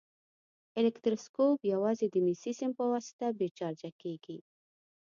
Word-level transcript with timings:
الکتروسکوپ 0.79 1.57
یوازې 1.73 2.05
د 2.11 2.15
مسي 2.25 2.51
سیم 2.59 2.71
په 2.79 2.83
واسطه 2.91 3.25
بې 3.37 3.47
چارجه 3.57 3.89
کیږي. 4.01 4.37